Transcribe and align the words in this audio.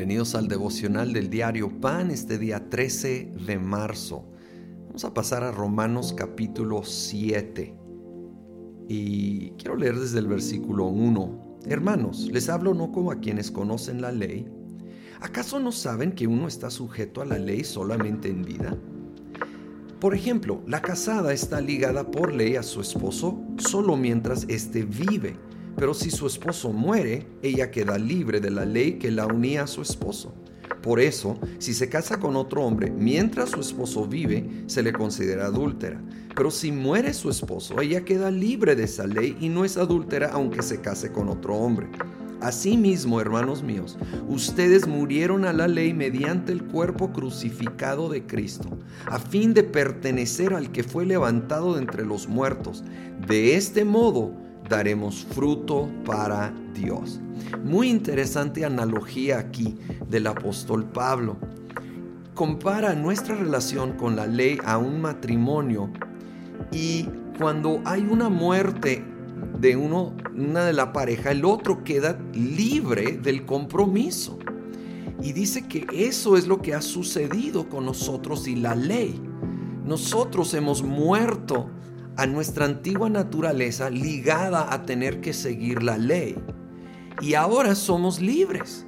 Bienvenidos 0.00 0.34
al 0.34 0.48
devocional 0.48 1.12
del 1.12 1.28
diario 1.28 1.78
Pan 1.78 2.10
este 2.10 2.38
día 2.38 2.70
13 2.70 3.34
de 3.46 3.58
marzo. 3.58 4.24
Vamos 4.86 5.04
a 5.04 5.12
pasar 5.12 5.44
a 5.44 5.52
Romanos 5.52 6.14
capítulo 6.16 6.84
7 6.84 7.74
y 8.88 9.50
quiero 9.58 9.76
leer 9.76 9.98
desde 9.98 10.20
el 10.20 10.26
versículo 10.26 10.86
1. 10.86 11.58
Hermanos, 11.66 12.30
les 12.32 12.48
hablo 12.48 12.72
no 12.72 12.92
como 12.92 13.12
a 13.12 13.20
quienes 13.20 13.50
conocen 13.50 14.00
la 14.00 14.10
ley. 14.10 14.48
¿Acaso 15.20 15.60
no 15.60 15.70
saben 15.70 16.12
que 16.12 16.26
uno 16.26 16.48
está 16.48 16.70
sujeto 16.70 17.20
a 17.20 17.26
la 17.26 17.38
ley 17.38 17.62
solamente 17.62 18.30
en 18.30 18.42
vida? 18.42 18.78
Por 20.00 20.14
ejemplo, 20.14 20.62
la 20.66 20.80
casada 20.80 21.34
está 21.34 21.60
ligada 21.60 22.10
por 22.10 22.32
ley 22.32 22.56
a 22.56 22.62
su 22.62 22.80
esposo 22.80 23.38
solo 23.58 23.98
mientras 23.98 24.46
éste 24.48 24.82
vive 24.82 25.36
pero 25.80 25.94
si 25.94 26.10
su 26.10 26.26
esposo 26.26 26.74
muere, 26.74 27.26
ella 27.42 27.70
queda 27.70 27.96
libre 27.96 28.38
de 28.38 28.50
la 28.50 28.66
ley 28.66 28.98
que 28.98 29.10
la 29.10 29.26
unía 29.26 29.62
a 29.62 29.66
su 29.66 29.80
esposo. 29.80 30.34
Por 30.82 31.00
eso, 31.00 31.40
si 31.58 31.72
se 31.72 31.88
casa 31.88 32.20
con 32.20 32.36
otro 32.36 32.62
hombre 32.66 32.90
mientras 32.90 33.48
su 33.48 33.60
esposo 33.60 34.06
vive, 34.06 34.46
se 34.66 34.82
le 34.82 34.92
considera 34.92 35.46
adúltera. 35.46 35.98
Pero 36.36 36.50
si 36.50 36.70
muere 36.70 37.14
su 37.14 37.30
esposo, 37.30 37.80
ella 37.80 38.04
queda 38.04 38.30
libre 38.30 38.76
de 38.76 38.84
esa 38.84 39.06
ley 39.06 39.38
y 39.40 39.48
no 39.48 39.64
es 39.64 39.78
adúltera 39.78 40.28
aunque 40.34 40.60
se 40.60 40.82
case 40.82 41.12
con 41.12 41.30
otro 41.30 41.56
hombre. 41.56 41.88
Asimismo, 42.42 43.18
hermanos 43.18 43.62
míos, 43.62 43.96
ustedes 44.28 44.86
murieron 44.86 45.46
a 45.46 45.54
la 45.54 45.66
ley 45.66 45.94
mediante 45.94 46.52
el 46.52 46.62
cuerpo 46.62 47.10
crucificado 47.10 48.10
de 48.10 48.26
Cristo, 48.26 48.68
a 49.06 49.18
fin 49.18 49.54
de 49.54 49.62
pertenecer 49.62 50.52
al 50.52 50.72
que 50.72 50.82
fue 50.82 51.06
levantado 51.06 51.74
de 51.74 51.80
entre 51.80 52.04
los 52.04 52.28
muertos. 52.28 52.84
De 53.26 53.56
este 53.56 53.84
modo, 53.86 54.49
daremos 54.70 55.26
fruto 55.26 55.90
para 56.06 56.54
Dios. 56.72 57.20
Muy 57.64 57.90
interesante 57.90 58.64
analogía 58.64 59.38
aquí 59.40 59.76
del 60.08 60.28
apóstol 60.28 60.84
Pablo. 60.84 61.36
Compara 62.34 62.94
nuestra 62.94 63.34
relación 63.34 63.92
con 63.94 64.14
la 64.14 64.26
ley 64.26 64.58
a 64.64 64.78
un 64.78 65.02
matrimonio 65.02 65.90
y 66.70 67.06
cuando 67.36 67.82
hay 67.84 68.06
una 68.08 68.28
muerte 68.28 69.04
de 69.58 69.76
uno, 69.76 70.14
una 70.36 70.64
de 70.64 70.72
la 70.72 70.92
pareja, 70.92 71.32
el 71.32 71.44
otro 71.44 71.82
queda 71.82 72.18
libre 72.32 73.18
del 73.18 73.44
compromiso. 73.44 74.38
Y 75.20 75.32
dice 75.32 75.66
que 75.66 75.86
eso 75.92 76.36
es 76.36 76.46
lo 76.46 76.62
que 76.62 76.74
ha 76.74 76.80
sucedido 76.80 77.68
con 77.68 77.84
nosotros 77.84 78.46
y 78.46 78.54
la 78.54 78.74
ley. 78.74 79.20
Nosotros 79.84 80.54
hemos 80.54 80.82
muerto 80.82 81.68
a 82.16 82.26
nuestra 82.26 82.64
antigua 82.64 83.08
naturaleza 83.08 83.90
ligada 83.90 84.72
a 84.72 84.82
tener 84.84 85.20
que 85.20 85.32
seguir 85.32 85.82
la 85.82 85.96
ley. 85.98 86.36
Y 87.20 87.34
ahora 87.34 87.74
somos 87.74 88.20
libres. 88.20 88.86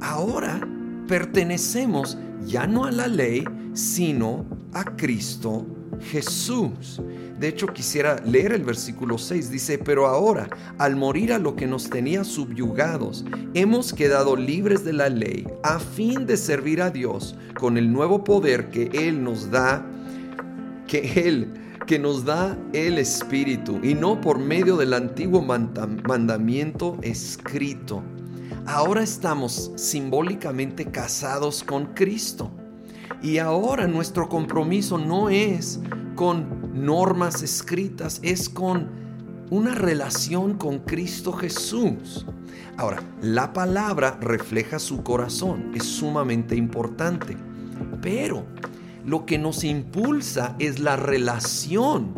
Ahora 0.00 0.60
pertenecemos 1.08 2.18
ya 2.46 2.66
no 2.66 2.84
a 2.84 2.90
la 2.90 3.08
ley, 3.08 3.44
sino 3.74 4.44
a 4.72 4.84
Cristo 4.84 5.66
Jesús. 6.00 7.00
De 7.38 7.48
hecho, 7.48 7.66
quisiera 7.66 8.20
leer 8.24 8.52
el 8.52 8.64
versículo 8.64 9.18
6. 9.18 9.50
Dice, 9.50 9.78
pero 9.78 10.06
ahora, 10.06 10.48
al 10.78 10.96
morir 10.96 11.32
a 11.32 11.38
lo 11.38 11.56
que 11.56 11.66
nos 11.66 11.90
tenía 11.90 12.24
subyugados, 12.24 13.24
hemos 13.54 13.92
quedado 13.92 14.36
libres 14.36 14.84
de 14.84 14.92
la 14.92 15.08
ley 15.08 15.46
a 15.62 15.78
fin 15.78 16.26
de 16.26 16.36
servir 16.36 16.80
a 16.82 16.90
Dios 16.90 17.34
con 17.58 17.78
el 17.78 17.92
nuevo 17.92 18.22
poder 18.22 18.70
que 18.70 18.90
Él 18.92 19.22
nos 19.24 19.50
da, 19.50 19.84
que 20.86 21.28
Él 21.28 21.52
que 21.86 21.98
nos 21.98 22.24
da 22.24 22.56
el 22.72 22.98
Espíritu 22.98 23.80
y 23.82 23.94
no 23.94 24.20
por 24.20 24.38
medio 24.38 24.76
del 24.76 24.94
antiguo 24.94 25.42
mandamiento 25.42 26.96
escrito. 27.02 28.02
Ahora 28.66 29.02
estamos 29.02 29.72
simbólicamente 29.76 30.86
casados 30.86 31.62
con 31.62 31.86
Cristo. 31.94 32.50
Y 33.22 33.38
ahora 33.38 33.86
nuestro 33.86 34.28
compromiso 34.28 34.98
no 34.98 35.28
es 35.28 35.80
con 36.14 36.70
normas 36.74 37.42
escritas, 37.42 38.20
es 38.22 38.48
con 38.48 38.88
una 39.50 39.74
relación 39.74 40.54
con 40.54 40.80
Cristo 40.80 41.32
Jesús. 41.32 42.26
Ahora, 42.76 43.02
la 43.20 43.52
palabra 43.52 44.18
refleja 44.20 44.78
su 44.78 45.02
corazón, 45.02 45.72
es 45.74 45.84
sumamente 45.84 46.56
importante, 46.56 47.36
pero 48.00 48.44
lo 49.04 49.26
que 49.26 49.38
nos 49.38 49.64
impulsa 49.64 50.56
es 50.58 50.78
la 50.78 50.96
relación, 50.96 52.14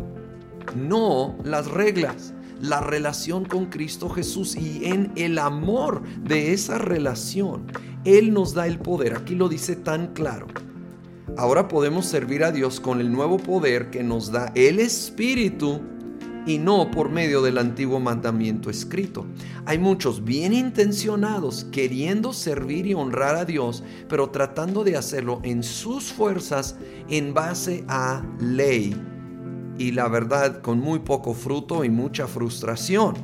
no 0.76 1.36
las 1.44 1.70
reglas. 1.70 2.32
La 2.60 2.80
relación 2.80 3.44
con 3.44 3.66
Cristo 3.66 4.08
Jesús 4.08 4.56
y 4.56 4.86
en 4.86 5.12
el 5.16 5.38
amor 5.38 6.02
de 6.22 6.52
esa 6.52 6.78
relación, 6.78 7.66
Él 8.04 8.32
nos 8.32 8.54
da 8.54 8.66
el 8.66 8.78
poder. 8.78 9.16
Aquí 9.16 9.34
lo 9.34 9.48
dice 9.48 9.76
tan 9.76 10.14
claro. 10.14 10.46
Ahora 11.36 11.68
podemos 11.68 12.06
servir 12.06 12.44
a 12.44 12.52
Dios 12.52 12.78
con 12.78 13.00
el 13.00 13.10
nuevo 13.10 13.38
poder 13.38 13.90
que 13.90 14.04
nos 14.04 14.30
da 14.30 14.52
el 14.54 14.78
Espíritu 14.78 15.80
y 16.46 16.58
no 16.58 16.90
por 16.90 17.08
medio 17.08 17.42
del 17.42 17.58
antiguo 17.58 18.00
mandamiento 18.00 18.70
escrito. 18.70 19.26
Hay 19.66 19.78
muchos 19.78 20.24
bien 20.24 20.52
intencionados 20.52 21.64
queriendo 21.72 22.32
servir 22.32 22.86
y 22.86 22.94
honrar 22.94 23.36
a 23.36 23.44
Dios, 23.44 23.82
pero 24.08 24.30
tratando 24.30 24.84
de 24.84 24.96
hacerlo 24.96 25.40
en 25.42 25.62
sus 25.62 26.12
fuerzas 26.12 26.76
en 27.08 27.34
base 27.34 27.84
a 27.88 28.22
ley. 28.40 28.94
Y 29.78 29.92
la 29.92 30.08
verdad, 30.08 30.60
con 30.60 30.78
muy 30.78 31.00
poco 31.00 31.34
fruto 31.34 31.84
y 31.84 31.90
mucha 31.90 32.26
frustración. 32.26 33.14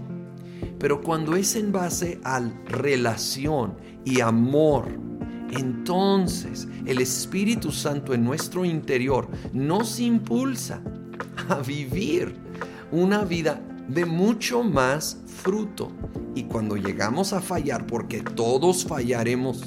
Pero 0.78 1.00
cuando 1.02 1.36
es 1.36 1.56
en 1.56 1.72
base 1.72 2.20
a 2.24 2.40
relación 2.66 3.74
y 4.04 4.20
amor, 4.20 4.88
entonces 5.50 6.68
el 6.86 7.00
Espíritu 7.00 7.70
Santo 7.70 8.14
en 8.14 8.24
nuestro 8.24 8.64
interior 8.64 9.28
nos 9.52 10.00
impulsa 10.00 10.82
a 11.48 11.56
vivir 11.56 12.49
una 12.92 13.24
vida 13.24 13.60
de 13.88 14.06
mucho 14.06 14.62
más 14.62 15.18
fruto. 15.26 15.90
Y 16.34 16.44
cuando 16.44 16.76
llegamos 16.76 17.32
a 17.32 17.40
fallar, 17.40 17.86
porque 17.86 18.22
todos 18.22 18.84
fallaremos, 18.84 19.64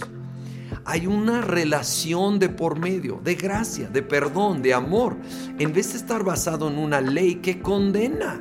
hay 0.86 1.08
una 1.08 1.42
relación 1.42 2.40
de 2.40 2.50
por 2.50 2.80
medio, 2.80 3.20
de 3.24 3.36
gracia, 3.36 3.88
de 3.88 4.02
perdón, 4.02 4.62
de 4.62 4.74
amor, 4.74 5.18
en 5.60 5.74
vez 5.74 5.94
de 5.94 6.00
estar 6.00 6.24
basado 6.24 6.70
en 6.70 6.78
una 6.78 7.02
ley 7.02 7.36
que 7.36 7.62
condena. 7.62 8.40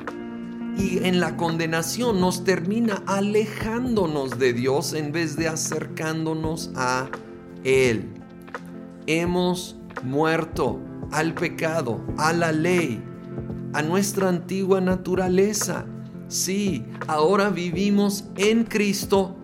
Y 0.77 1.05
en 1.05 1.19
la 1.19 1.37
condenación 1.37 2.19
nos 2.19 2.43
termina 2.43 3.03
alejándonos 3.05 4.39
de 4.39 4.53
Dios 4.53 4.93
en 4.93 5.11
vez 5.11 5.35
de 5.35 5.47
acercándonos 5.47 6.71
a 6.75 7.09
Él. 7.63 8.09
Hemos 9.05 9.75
muerto 10.03 10.79
al 11.11 11.35
pecado, 11.35 12.01
a 12.17 12.33
la 12.33 12.51
ley, 12.51 13.03
a 13.73 13.81
nuestra 13.81 14.29
antigua 14.29 14.79
naturaleza. 14.79 15.85
Sí, 16.27 16.85
ahora 17.07 17.49
vivimos 17.49 18.25
en 18.37 18.63
Cristo, 18.63 19.35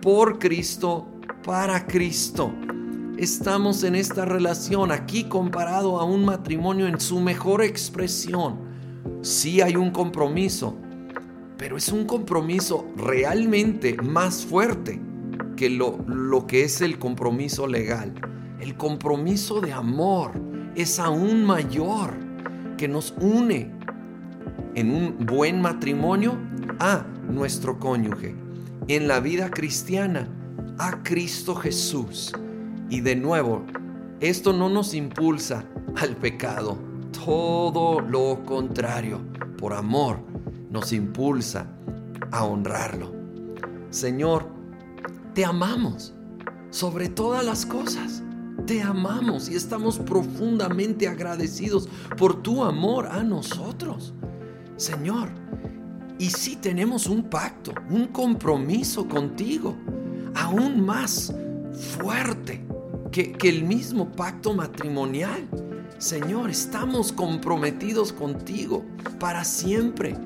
por 0.00 0.38
Cristo, 0.38 1.06
para 1.44 1.86
Cristo. 1.86 2.52
Estamos 3.18 3.82
en 3.84 3.94
esta 3.94 4.24
relación 4.24 4.92
aquí 4.92 5.24
comparado 5.24 6.00
a 6.00 6.04
un 6.04 6.24
matrimonio 6.24 6.86
en 6.86 7.00
su 7.00 7.20
mejor 7.20 7.62
expresión. 7.62 8.58
Sí 9.22 9.60
hay 9.60 9.76
un 9.76 9.90
compromiso, 9.90 10.76
pero 11.56 11.76
es 11.76 11.90
un 11.90 12.04
compromiso 12.04 12.86
realmente 12.96 13.96
más 14.02 14.44
fuerte 14.44 15.00
que 15.56 15.70
lo, 15.70 15.98
lo 16.06 16.46
que 16.46 16.64
es 16.64 16.80
el 16.80 16.98
compromiso 16.98 17.66
legal. 17.66 18.14
El 18.60 18.76
compromiso 18.76 19.60
de 19.60 19.72
amor 19.72 20.32
es 20.74 20.98
aún 20.98 21.44
mayor 21.44 22.25
que 22.76 22.88
nos 22.88 23.14
une 23.20 23.70
en 24.74 24.90
un 24.90 25.26
buen 25.26 25.60
matrimonio 25.60 26.36
a 26.78 27.04
nuestro 27.28 27.78
cónyuge, 27.78 28.34
en 28.88 29.08
la 29.08 29.20
vida 29.20 29.50
cristiana 29.50 30.28
a 30.78 31.02
Cristo 31.02 31.54
Jesús. 31.54 32.32
Y 32.88 33.00
de 33.00 33.16
nuevo, 33.16 33.64
esto 34.20 34.52
no 34.52 34.68
nos 34.68 34.94
impulsa 34.94 35.64
al 35.96 36.16
pecado, 36.16 36.78
todo 37.24 38.00
lo 38.00 38.44
contrario, 38.44 39.20
por 39.58 39.72
amor 39.72 40.20
nos 40.70 40.92
impulsa 40.92 41.66
a 42.30 42.44
honrarlo. 42.44 43.12
Señor, 43.90 44.46
te 45.34 45.44
amamos 45.44 46.14
sobre 46.70 47.08
todas 47.08 47.44
las 47.44 47.64
cosas. 47.64 48.22
Te 48.66 48.82
amamos 48.82 49.48
y 49.48 49.54
estamos 49.54 50.00
profundamente 50.00 51.06
agradecidos 51.06 51.88
por 52.18 52.42
tu 52.42 52.64
amor 52.64 53.06
a 53.06 53.22
nosotros. 53.22 54.12
Señor, 54.76 55.28
y 56.18 56.30
si 56.30 56.56
tenemos 56.56 57.06
un 57.06 57.30
pacto, 57.30 57.72
un 57.90 58.08
compromiso 58.08 59.06
contigo, 59.06 59.76
aún 60.34 60.84
más 60.84 61.32
fuerte 61.96 62.64
que, 63.12 63.36
el 63.42 63.62
mismo 63.62 64.10
pacto 64.10 64.52
matrimonial. 64.52 65.48
Señor, 65.98 66.50
estamos 66.50 67.12
comprometidos 67.12 68.12
contigo 68.12 68.84
para 69.20 69.44
siempre, 69.44 70.16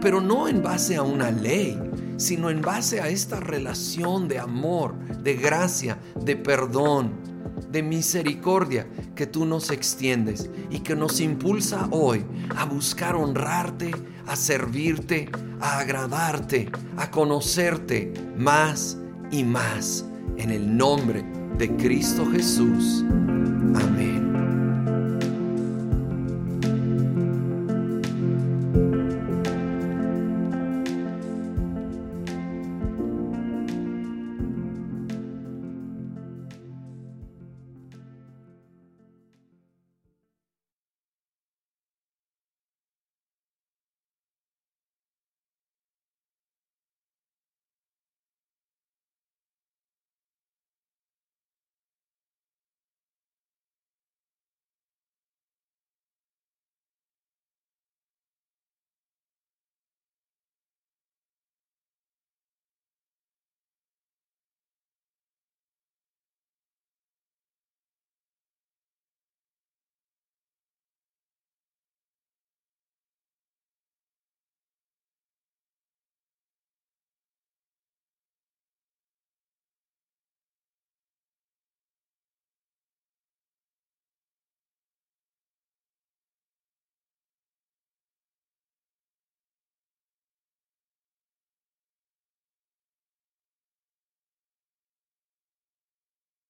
pero 0.00 0.22
no 0.22 0.48
en 0.48 0.62
base 0.62 0.96
a 0.96 1.02
una 1.02 1.30
ley, 1.30 1.78
sino 2.16 2.48
en 2.48 2.62
base 2.62 3.02
a 3.02 3.08
esta 3.08 3.40
relación 3.40 4.26
de 4.26 4.38
amor, 4.38 4.94
de 5.22 5.34
gracia, 5.34 5.98
de 6.24 6.34
perdón, 6.34 7.29
de 7.70 7.82
misericordia 7.82 8.86
que 9.14 9.26
tú 9.26 9.44
nos 9.44 9.70
extiendes 9.70 10.50
y 10.70 10.80
que 10.80 10.96
nos 10.96 11.20
impulsa 11.20 11.88
hoy 11.90 12.24
a 12.56 12.64
buscar 12.64 13.14
honrarte, 13.14 13.90
a 14.26 14.36
servirte, 14.36 15.30
a 15.60 15.78
agradarte, 15.78 16.70
a 16.96 17.10
conocerte 17.10 18.12
más 18.36 18.98
y 19.30 19.44
más 19.44 20.04
en 20.36 20.50
el 20.50 20.76
nombre 20.76 21.24
de 21.58 21.76
Cristo 21.76 22.26
Jesús. 22.30 23.04